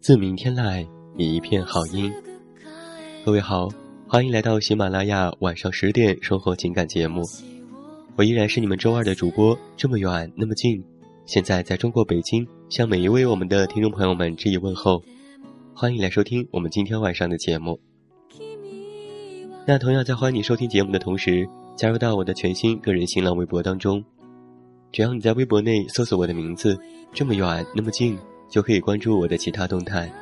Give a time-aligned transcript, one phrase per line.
[0.00, 0.84] 自明天来，
[1.16, 2.12] 一片好音。
[3.24, 3.68] 各位好，
[4.08, 7.22] 欢迎来到喜马拉雅晚上十点生活情感节目。
[8.16, 10.82] 我依然是你们周二的主播，这么远那么近。
[11.26, 15.00] 现在在中国北京，向每一位我们的听众朋友们致以问候。
[15.74, 17.78] 欢迎来收听我们今天晚上的节目。
[19.64, 24.02] 那同样在欢迎你收听节目的同时，加入到我的全新个人新浪微博当中。
[24.92, 26.78] 只要你在微博内搜索我的名字，
[27.12, 28.18] 这么远那么近。
[28.50, 30.12] 就可以关注我的其他动态。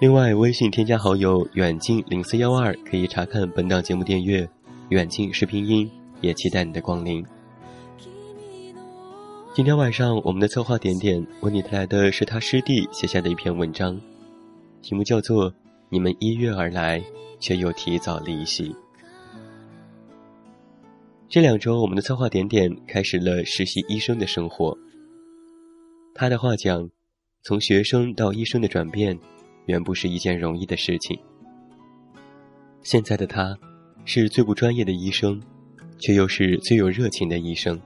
[0.00, 4.50] 另外，微信添加好友“远近零四幺二”，可以查看本档节目订阅。
[4.88, 5.88] 远近是拼音，
[6.20, 7.24] 也期待你的光临。
[9.54, 14.00] 今天晚上，我们的策划点点为你带来的是他师弟写下的一篇文章，
[14.82, 15.52] 题目叫做
[15.88, 17.00] 《你们一月而来，
[17.38, 18.70] 却又提早离席》。
[21.30, 24.76] 这两周，我们的策划点点开始了实习医生的生活。
[26.14, 26.90] 他的话讲。
[27.42, 29.18] 从学生到医生的转变，
[29.64, 31.18] 远不是一件容易的事情。
[32.82, 33.58] 现在的他，
[34.04, 35.40] 是最不专业的医生，
[35.98, 37.80] 却又是最有热情的医生，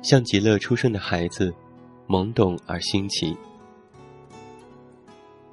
[0.00, 1.52] 像极了出生的孩子，
[2.06, 3.36] 懵懂而新奇。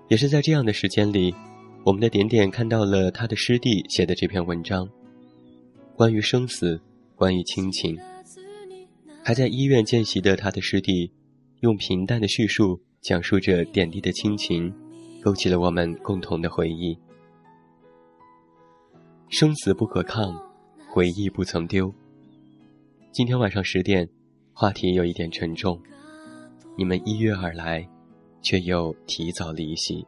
[0.07, 1.33] 也是在这样的时间里，
[1.83, 4.87] 我们的点点看到了他的师弟写的这篇文章，
[5.95, 6.79] 关于生死，
[7.19, 7.99] 关于亲情。
[9.21, 11.11] 还在医院见习的他的师弟，
[11.59, 12.79] 用平淡的叙述。
[13.01, 14.73] 讲述着点滴的亲情，
[15.21, 16.97] 勾起了我们共同的回忆。
[19.29, 20.37] 生死不可抗，
[20.89, 21.93] 回忆不曾丢。
[23.13, 24.09] 今天晚上十点，
[24.51, 25.81] 话题有一点沉重。
[26.77, 27.87] 你们依约而来，
[28.41, 30.05] 却又提早离席。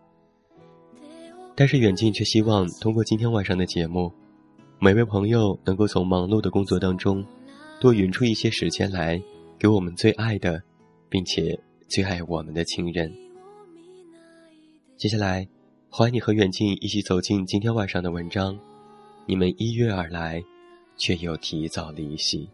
[1.55, 4.11] 但是远近却希望通过今天晚上的节目，
[4.83, 7.23] 每位朋友能够从忙碌的工作当中，
[7.79, 9.21] 多匀出一些时间来，
[9.59, 10.63] 给我们最爱的，
[11.07, 11.59] 并且。
[11.87, 13.13] 最爱我们的亲人。
[14.95, 15.45] 接下来，
[15.89, 18.57] 欢迎你和远近一起走进今天晚上的文章。
[19.25, 20.41] 你们一约而来，
[20.95, 22.47] 却又提早离席。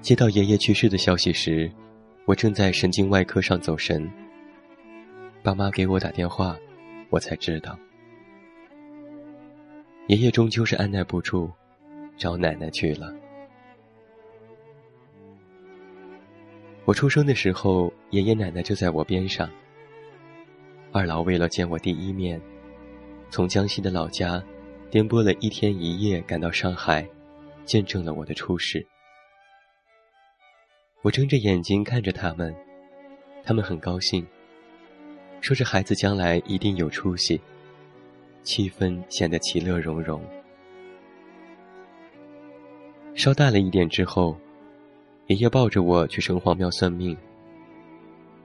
[0.00, 1.70] 接到爷爷去世的消息时，
[2.24, 4.10] 我正在神经外科上走神。
[5.42, 6.56] 爸妈给我打电话，
[7.10, 7.78] 我才知道，
[10.06, 11.50] 爷爷终究是按耐不住，
[12.16, 13.14] 找奶奶去了。
[16.86, 19.48] 我出生的时候，爷爷奶奶就在我边上。
[20.92, 22.40] 二老为了见我第一面，
[23.28, 24.42] 从江西的老家
[24.90, 27.06] 颠簸了一天一夜赶到上海，
[27.66, 28.84] 见证了我的出世。
[31.02, 32.54] 我睁着眼睛看着他们，
[33.42, 34.26] 他们很高兴，
[35.40, 37.40] 说这孩子将来一定有出息。
[38.42, 40.22] 气氛显得其乐融融。
[43.14, 44.38] 稍大了一点之后，
[45.26, 47.16] 爷爷抱着我去城隍庙算命。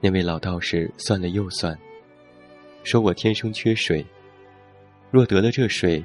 [0.00, 1.78] 那位老道士算了又算，
[2.84, 4.04] 说我天生缺水，
[5.10, 6.04] 若得了这水，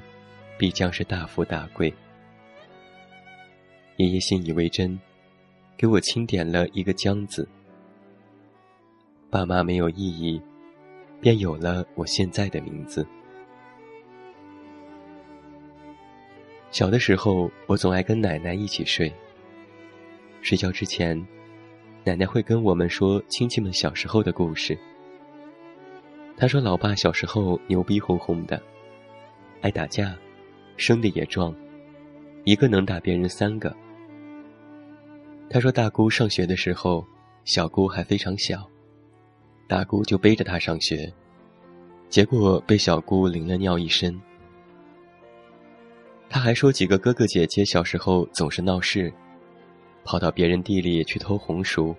[0.57, 1.93] 必将是大富大贵。
[3.97, 4.97] 爷爷信以为真，
[5.81, 7.49] 给我钦点了一个“江”字。
[9.31, 10.39] 爸妈没有异议，
[11.19, 13.03] 便有了我现在的名字。
[16.69, 19.11] 小的时候，我总爱跟奶奶一起睡。
[20.43, 21.19] 睡觉之前，
[22.03, 24.77] 奶奶会跟我们说亲戚们小时候的故事。
[26.37, 28.61] 她说，老爸小时候牛逼哄哄的，
[29.61, 30.15] 爱打架，
[30.77, 31.55] 生的也壮，
[32.43, 33.75] 一个能打别人三个。
[35.53, 37.05] 他说，大姑上学的时候，
[37.43, 38.65] 小姑还非常小，
[39.67, 41.11] 大姑就背着她上学，
[42.07, 44.17] 结果被小姑淋了尿一身。
[46.29, 49.11] 他还说，几个哥哥姐姐小时候总是闹事，
[50.05, 51.93] 跑到别人地里去偷红薯，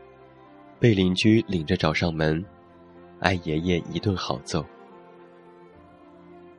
[0.81, 2.43] 被邻居领着找上门，
[3.21, 4.65] 挨爷爷一顿好揍。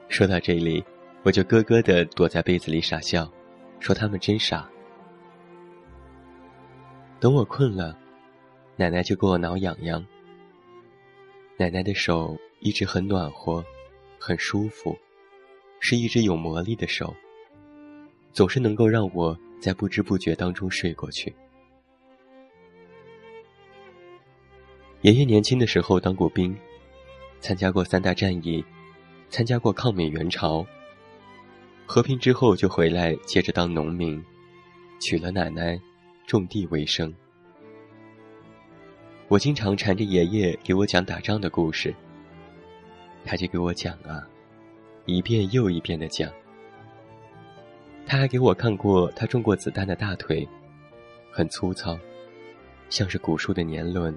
[0.10, 0.86] 说到这里，
[1.24, 3.28] 我就咯咯的躲在被子里傻笑，
[3.80, 4.70] 说他们真傻。
[7.24, 7.98] 等我困了，
[8.76, 10.06] 奶奶就给我挠痒痒。
[11.56, 13.64] 奶奶的手一直很暖和，
[14.20, 14.94] 很舒服，
[15.80, 17.16] 是一只有魔力的手。
[18.34, 21.34] 总是能够让我在不知不觉当中睡过去。
[25.00, 26.54] 爷爷年轻的时候当过兵，
[27.40, 28.62] 参加过三大战役，
[29.30, 30.68] 参加过抗美援朝。
[31.86, 34.22] 和平之后就回来接着当农民，
[35.00, 35.80] 娶了奶奶，
[36.26, 37.14] 种地为生。
[39.28, 41.94] 我经常缠着爷爷给我讲打仗的故事，
[43.26, 44.28] 他就给我讲啊，
[45.06, 46.32] 一遍又一遍的讲。
[48.06, 50.48] 他还给我看过他中过子弹的大腿，
[51.32, 51.98] 很粗糙，
[52.90, 54.14] 像是古树的年轮。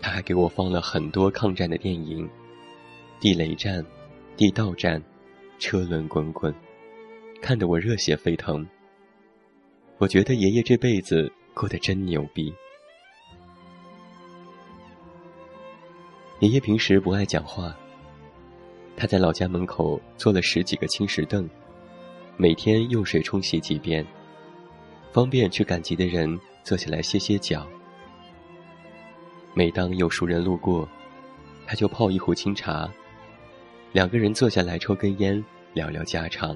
[0.00, 2.28] 他还给我放了很多抗战的电影，
[3.18, 3.84] 地雷战、
[4.36, 5.02] 地道战、
[5.58, 6.54] 车轮滚滚，
[7.42, 8.66] 看得我热血沸腾。
[9.98, 12.54] 我觉得爷爷这辈子过得真牛逼。
[16.40, 17.74] 爷爷平时不爱讲话，
[18.94, 21.48] 他在老家门口做了十几个青石凳。
[22.36, 24.06] 每天用水冲洗几遍，
[25.12, 27.66] 方便去赶集的人坐下来歇歇脚。
[29.54, 30.86] 每当有熟人路过，
[31.66, 32.92] 他就泡一壶清茶，
[33.92, 36.54] 两个人坐下来抽根烟，聊聊家常。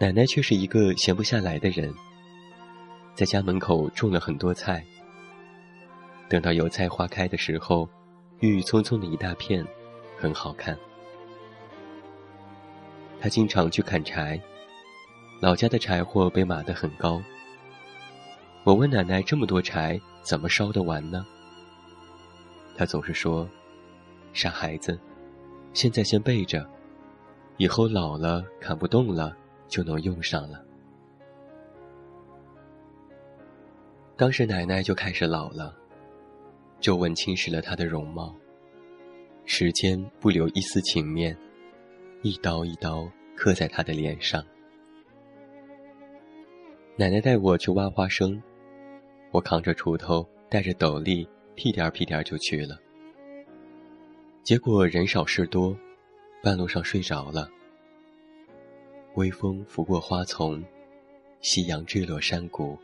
[0.00, 1.92] 奶奶却是一个闲不下来的人，
[3.16, 4.84] 在家门口种了很多菜。
[6.28, 7.88] 等到油菜花开的时候，
[8.38, 9.66] 郁郁葱葱的一大片，
[10.16, 10.78] 很好看。
[13.20, 14.40] 他经常去砍柴，
[15.40, 17.20] 老家的柴火被码得很高。
[18.62, 21.26] 我问奶奶：“这么多柴怎么烧得完呢？”
[22.78, 23.48] 他总是说
[24.32, 24.96] ：“傻孩子，
[25.72, 26.64] 现在先备着，
[27.56, 29.36] 以后老了砍不动了
[29.68, 30.64] 就能用上了。”
[34.16, 35.76] 当时奶奶就开始老了，
[36.80, 38.34] 皱纹侵蚀了她的容貌，
[39.44, 41.36] 时间不留一丝情面。
[42.22, 44.44] 一刀一刀刻在她的脸上。
[46.96, 48.42] 奶奶带我去挖花生，
[49.30, 52.76] 我扛着锄头，带着斗笠，屁颠儿屁颠儿就去了。
[54.42, 55.76] 结果人少事多，
[56.42, 57.48] 半路上睡着了。
[59.18, 60.64] 微风拂过花丛，
[61.40, 62.78] 夕阳坠落山谷，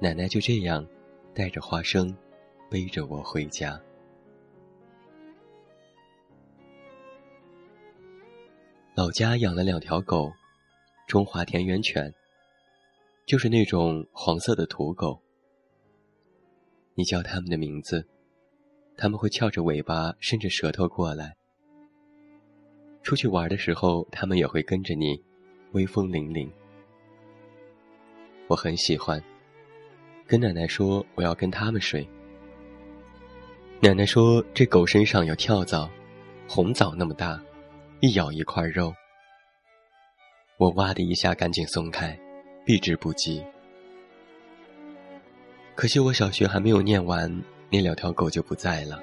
[0.00, 0.84] 奶奶就这样
[1.32, 2.12] 带着花生，
[2.68, 3.80] 背着我回家。
[8.96, 10.32] 老家养了两条狗，
[11.06, 12.12] 中华田园犬，
[13.24, 15.22] 就是那种黄色的土狗。
[16.94, 18.04] 你叫它们的名字，
[18.96, 21.36] 它们会翘着尾巴，伸着舌头过来。
[23.02, 25.20] 出去玩的时候，它们也会跟着你，
[25.72, 26.50] 威风凛凛。
[28.46, 29.22] 我很喜欢，
[30.26, 32.06] 跟奶奶说我要跟它们睡。
[33.80, 35.88] 奶奶说这狗身上有跳蚤，
[36.46, 37.40] 红枣那么大。
[38.02, 38.94] 一咬一块肉，
[40.56, 42.18] 我哇的一下赶紧松开，
[42.64, 43.44] 避之不及。
[45.74, 47.30] 可惜我小学还没有念完，
[47.70, 49.02] 那两条狗就不在了。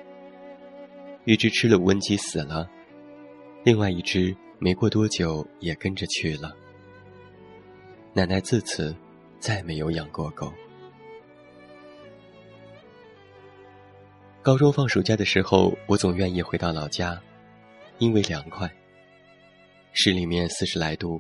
[1.25, 2.68] 一只吃了无人机死了，
[3.64, 6.56] 另外一只没过多久也跟着去了。
[8.14, 8.96] 奶奶自此
[9.40, 10.52] 再没有养过狗。
[14.42, 17.22] 高中放暑假的时候，我总愿意回到老家，
[17.98, 18.72] 因为凉快。
[19.92, 21.20] 市里面四十来度，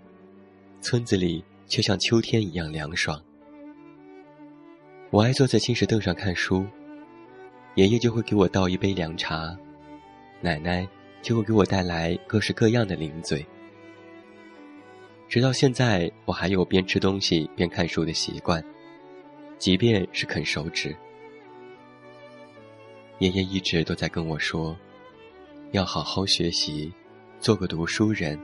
[0.79, 3.21] 村子里却像秋天一样凉爽。
[5.09, 6.65] 我爱坐在青石凳上看书，
[7.75, 9.57] 爷爷就会给我倒一杯凉茶，
[10.39, 10.87] 奶奶
[11.27, 13.45] 就会给我带来各式各样的零嘴。
[15.27, 18.63] 直到现在，我还有边吃东西边看书的习惯，
[19.57, 20.95] 即便是啃手指。
[23.19, 24.73] 爷爷一直都在跟我说，
[25.71, 26.93] 要好好学习，
[27.41, 28.39] 做个读书人。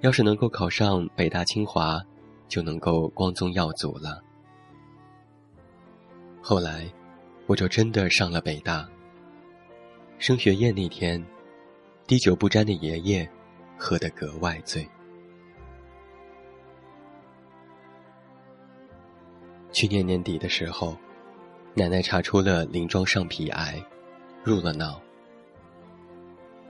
[0.00, 2.04] 要是能够考上北大清华，
[2.48, 4.20] 就能够光宗耀祖了。
[6.42, 6.92] 后来，
[7.46, 8.88] 我就真的上了北大。
[10.18, 11.24] 升学宴那天，
[12.10, 13.30] 滴酒不沾的爷爷，
[13.78, 14.84] 喝得格外醉。
[19.70, 20.98] 去年年底的时候。
[21.72, 23.80] 奶奶查出了鳞状上皮癌，
[24.42, 25.00] 入了脑。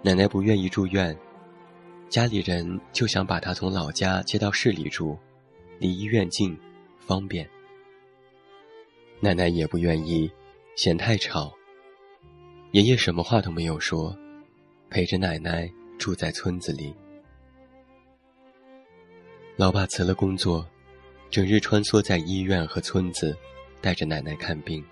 [0.03, 1.19] 奶奶不愿意住院，
[2.11, 5.19] 家里人就想把她从老家接到市里住，
[5.79, 6.55] 离医院近，
[6.99, 7.49] 方便。
[9.21, 10.31] 奶奶也不愿意，
[10.77, 11.51] 嫌太吵。
[12.73, 14.15] 爷爷什么话都没有说，
[14.91, 16.95] 陪着奶奶住在村子里。
[19.57, 20.69] 老爸辞了工作，
[21.31, 23.35] 整日穿梭在医院和村子。
[23.83, 24.85] 带着奶奶看病。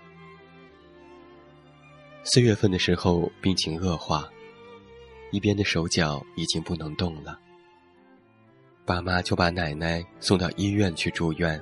[2.23, 4.27] 四月份的时候，病情恶化，
[5.29, 7.39] 一边的手脚已经不能动了。
[8.85, 11.61] 爸妈就把奶奶送到医院去住院。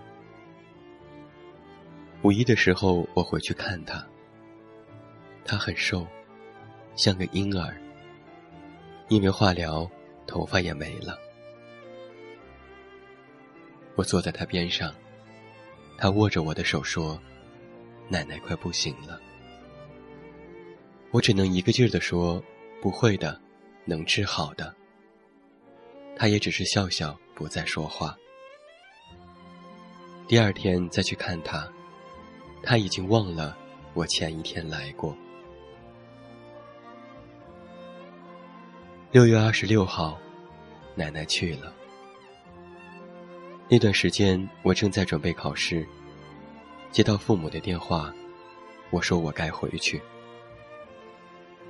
[2.21, 4.07] 五一的时候，我回去看她，
[5.43, 6.07] 她很瘦，
[6.95, 7.75] 像个婴儿。
[9.09, 9.89] 因为化疗，
[10.25, 11.17] 头发也没了。
[13.95, 14.93] 我坐在他边上。
[15.97, 17.19] 他握着我的手说
[18.07, 19.19] ：“奶奶快不行了。”
[21.09, 22.43] 我只能一个劲儿地说
[22.79, 23.41] ：“不会的，
[23.83, 24.75] 能治好的。”
[26.15, 28.15] 他也只是笑笑，不再说话。
[30.27, 31.67] 第二天再去看他，
[32.61, 33.57] 他已经忘了
[33.95, 35.17] 我前一天来过。
[39.17, 40.15] 六月二十六号，
[40.93, 41.73] 奶奶去了。
[43.67, 45.83] 那段时间，我正在准备考试，
[46.91, 48.13] 接到父母的电话，
[48.91, 49.99] 我说我该回去。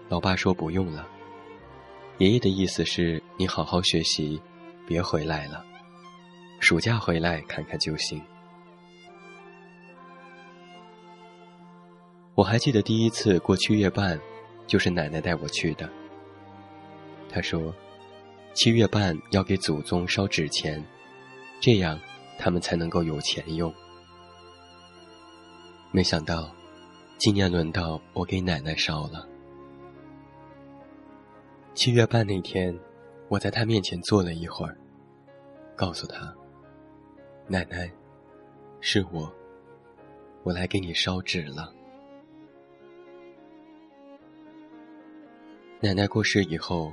[0.10, 1.08] 老爸说不用了，
[2.18, 4.42] 爷爷的意思是你好好学习，
[4.86, 5.64] 别回来了，
[6.60, 8.22] 暑假回来看看就行。
[12.36, 14.20] 我还记得第一次过七月半，
[14.68, 15.90] 就是奶奶带我去的。
[17.30, 17.74] 他说，
[18.54, 20.84] 七月半要给祖宗烧纸钱。
[21.60, 22.00] 这样，
[22.38, 23.74] 他们才能够有钱用。
[25.92, 26.54] 没想到，
[27.18, 29.28] 今年轮到我给奶奶烧了。
[31.74, 32.78] 七月半那天，
[33.28, 34.78] 我在她面前坐了一会儿，
[35.76, 36.34] 告诉她
[37.48, 37.92] ：“奶奶，
[38.82, 39.32] 是我，
[40.44, 41.74] 我来给你烧纸了。”
[45.80, 46.92] 奶奶过世以后，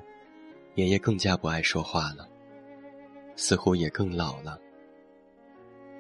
[0.75, 2.29] 爷爷更加不爱说话了。
[3.37, 4.61] 似乎也更老了，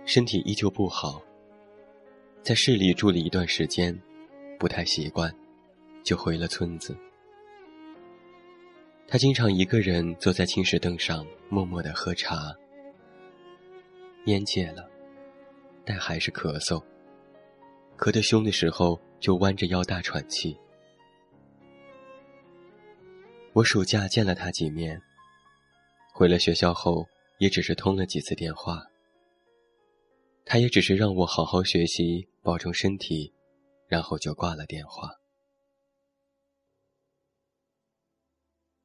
[0.05, 1.21] 身体依旧不好。
[2.43, 3.99] 在市里住了一段时间，
[4.59, 5.35] 不太习惯，
[6.05, 6.97] 就回了村子。
[9.09, 12.55] 他经常一个人坐在青石凳上，默默的喝茶。
[14.27, 14.89] 烟戒了，
[15.85, 16.83] 但还是咳嗽。
[17.99, 20.57] 咳得凶的时候，就弯着腰大喘气。
[23.55, 25.01] 我暑假见了他几面，
[26.13, 27.09] 回了学校后。
[27.39, 28.87] 也只是通了几次电话，
[30.45, 33.35] 他也只是让我好好学习，保重身体，
[33.89, 35.11] 然后就挂了电话。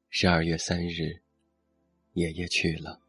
[0.08, 1.22] 十二月三日，
[2.14, 3.00] 爷爷去了。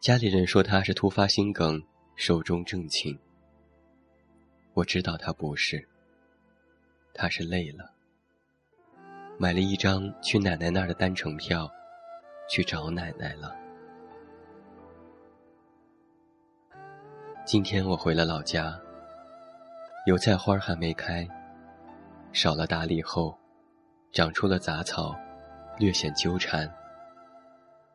[0.00, 1.80] 家里人说他是突发心梗，
[2.16, 3.16] 寿终正寝。
[4.74, 5.88] 我知道他不是，
[7.14, 7.94] 他是累了，
[9.40, 11.70] 买了一张去奶奶那儿的单程票，
[12.50, 13.54] 去找奶奶了。
[17.46, 18.76] 今天我回了老家，
[20.06, 21.24] 油菜花还没开，
[22.32, 23.38] 少了打理后，
[24.10, 25.14] 长出了杂草，
[25.78, 26.68] 略显纠缠。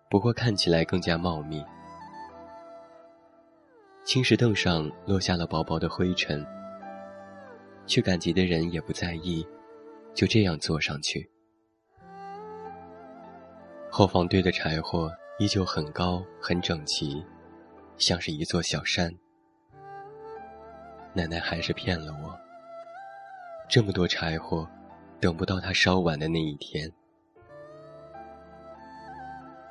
[0.10, 1.62] 不过看起来更加茂密。
[4.06, 6.46] 青石凳上落下了薄薄的灰尘，
[7.86, 9.46] 去赶集的人也不在意，
[10.14, 11.30] 就这样坐上去。
[13.96, 17.24] 后房堆的柴火依旧很高很整齐，
[17.96, 19.14] 像是一座小山。
[21.14, 22.36] 奶奶还是骗了我，
[23.70, 24.68] 这么多柴火，
[25.20, 26.92] 等不到它烧完的那一天。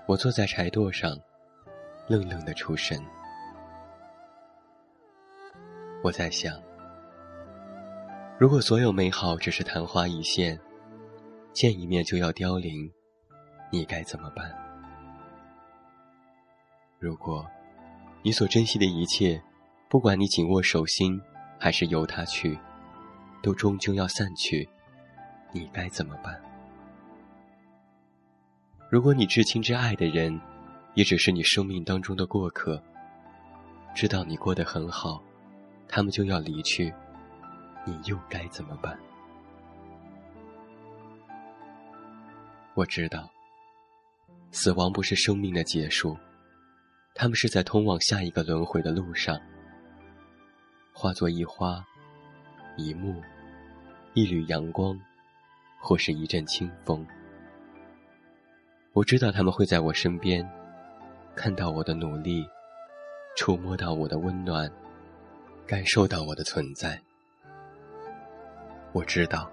[0.07, 1.19] 我坐在柴垛上，
[2.07, 3.05] 愣愣的出神。
[6.01, 6.63] 我在想，
[8.39, 10.57] 如果所有美好只是昙花一现，
[11.53, 12.89] 见一面就要凋零，
[13.75, 14.55] 你该怎么办？
[16.99, 17.51] 如果，
[18.23, 19.43] 你所珍惜的一切，
[19.89, 21.19] 不管你紧握手心，
[21.59, 22.59] 还是由它去，
[23.43, 24.69] 都终究要散去，
[25.53, 26.39] 你该怎么办？
[28.91, 30.39] 如果你至亲至爱的人，
[30.93, 32.81] 也只是你生命当中的过客，
[33.95, 35.23] 知道你过得很好。
[35.89, 36.93] 他们就要离去，
[37.87, 38.99] 你又该怎么办？
[42.75, 43.31] 我知道，
[44.53, 46.17] 死亡不是生命的结束，
[47.15, 49.41] 他们是在通往下一个轮回的路上，
[50.93, 51.85] 化作一花、
[52.77, 53.21] 一木、
[54.13, 54.97] 一缕阳光，
[55.81, 57.05] 或是一阵清风。
[58.93, 60.49] 我知道他们会在我身边，
[61.35, 62.47] 看到我的努力，
[63.35, 64.71] 触摸到我的温暖。
[65.65, 67.01] 感受到我的存在，
[68.93, 69.51] 我知道，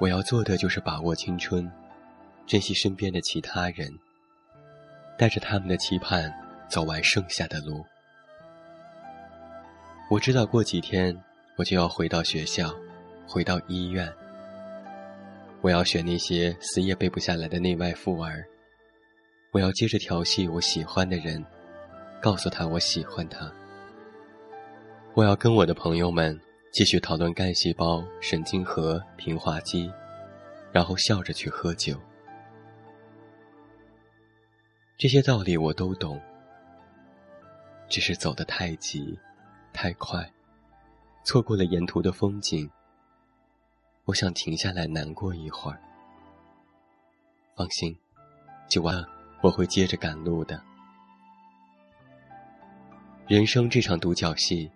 [0.00, 1.70] 我要做的就是把握青春，
[2.46, 3.92] 珍惜身边的其他人，
[5.18, 6.32] 带着他们的期盼
[6.68, 7.84] 走完剩下的路。
[10.08, 11.16] 我知道过几天
[11.56, 12.72] 我就要回到学校，
[13.26, 14.08] 回到医院。
[15.60, 18.44] 我要选那些死也背不下来的内外妇儿，
[19.50, 21.44] 我要接着调戏我喜欢的人，
[22.20, 23.50] 告诉他我喜欢他。
[25.14, 26.38] 我要跟我的朋友们
[26.72, 29.90] 继续讨论干细胞、神经核、平滑肌，
[30.70, 31.98] 然后笑着去喝酒。
[34.98, 36.18] 这些道理我都懂，
[37.86, 39.18] 只是走得太急、
[39.70, 40.32] 太快，
[41.22, 42.70] 错过了沿途的风景。
[44.06, 45.78] 我想停下来难过一会儿。
[47.54, 47.94] 放心，
[48.68, 49.04] 就完，
[49.42, 50.62] 我会接着赶路的。
[53.26, 54.70] 人生这场独角戏。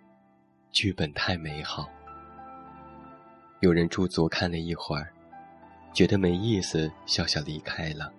[0.72, 1.90] 剧本太美好，
[3.58, 5.12] 有人驻足看了一会儿，
[5.92, 8.12] 觉得没意思，笑笑离开了。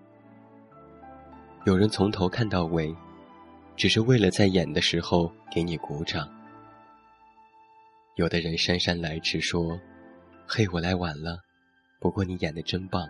[1.64, 2.96] 有人从头看到尾，
[3.76, 6.28] 只是为了在演的时候给你鼓掌。
[8.16, 9.80] 有的人姗姗来迟说
[10.48, 11.40] ：“嘿，我来晚了，
[12.00, 13.08] 不过你演的真棒。”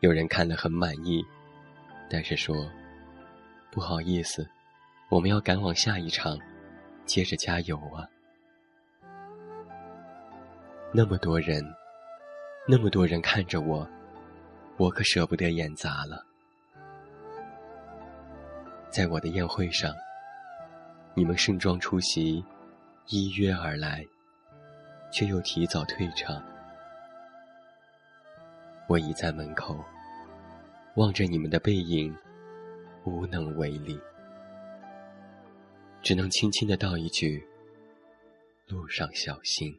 [0.00, 1.24] 有人看了很满意，
[2.10, 2.68] 但是说
[3.70, 4.44] ：“不好意思，
[5.10, 6.36] 我们要赶往下一场。”
[7.06, 8.08] 接着加油啊！
[10.90, 11.62] 那么多人，
[12.66, 13.86] 那么多人看着我，
[14.78, 16.24] 我可舍不得演砸了。
[18.94, 19.92] 在我的宴会上，
[21.14, 22.44] 你们盛装出席，
[23.08, 24.06] 依约而来，
[25.10, 26.40] 却又提早退场。
[28.86, 29.84] 我倚在门口，
[30.94, 32.16] 望着你们的背影，
[33.04, 34.00] 无能为力。
[36.00, 37.44] 只能轻轻的道一句
[38.68, 39.76] ：“路上小心。”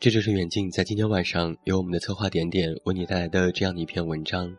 [0.00, 4.50] 这就是远近在今天晚上由我们的策划点点为你带来的这样的一篇文章。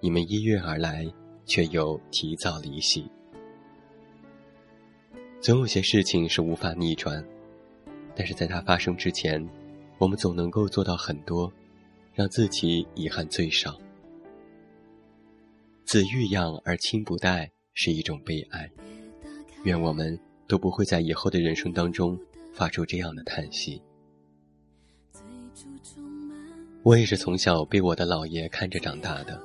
[0.00, 1.06] 你们依约而来，
[1.44, 3.04] 却又提早离席。
[5.42, 7.22] 总有些事情是无法逆转，
[8.16, 9.46] 但是在它发生之前，
[9.98, 11.52] 我们总能够做到很多。
[12.14, 13.78] 让自己遗憾最少。
[15.84, 18.68] 子欲养而亲不待是一种悲哀。
[19.64, 22.18] 愿我们都不会在以后的人生当中
[22.54, 23.80] 发出这样的叹息。
[26.82, 29.40] 我也是从小被我的姥爷看着长大的，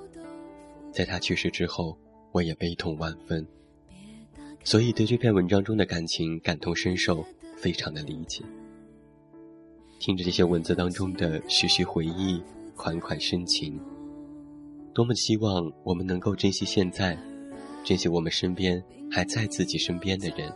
[0.91, 1.97] 在他去世之后，
[2.31, 3.45] 我也悲痛万分，
[4.63, 7.25] 所以对这篇文章中的感情感同身受，
[7.57, 8.43] 非常的理解。
[9.99, 12.41] 听着这些文字当中的徐徐回忆。
[12.75, 13.79] 款款深情，
[14.95, 17.15] 多么希望我们能够珍惜现在，
[17.83, 20.51] 珍惜我们身边还在自己身边的人，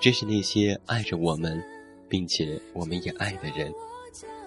[0.00, 1.60] 珍惜那些爱着我们，
[2.08, 3.74] 并且我们也爱的人，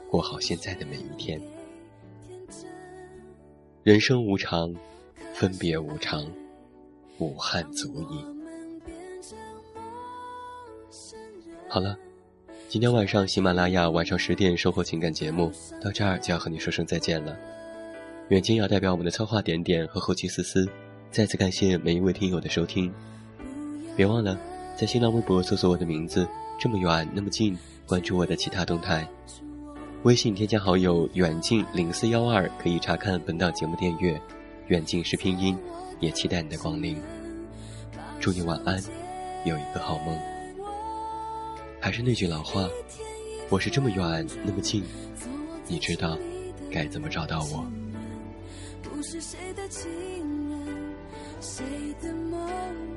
[0.10, 1.42] 过好现在的每一天。
[3.84, 4.74] 人生无常，
[5.34, 6.26] 分别无常，
[7.20, 8.26] 武汉足矣。
[11.68, 11.98] 好了。
[12.68, 17.36] 今天晚上喜马拉雅晚上十点生活情感节目到这儿就要和你说声再见了。
[18.28, 20.70] 远近要代表我们的策划点点和后期思思，
[21.10, 22.94] 再次感谢每一位听友的收听。
[23.96, 24.40] 别忘了
[24.76, 26.28] 在新浪微博搜索我的名字，
[26.60, 29.10] 这么远那么近，关注我的其他动态。
[30.04, 34.20] 微信添加好友远近零四幺二可以查看本档节目订阅，
[34.68, 35.58] 远近是拼音，
[36.00, 36.98] 也期待你的光临。
[38.18, 38.82] 祝你晚安，
[39.44, 40.18] 有一个好梦。
[41.82, 42.70] 还是那句老话，
[43.50, 44.86] 我是这么远那么近，
[45.68, 46.18] 你知道
[46.72, 47.66] 该怎么找到我？
[48.82, 49.90] 不是谁的情
[50.50, 50.96] 人，
[51.42, 51.66] 谁
[52.02, 52.89] 的梦。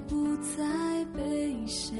[0.00, 1.96] 不再被谁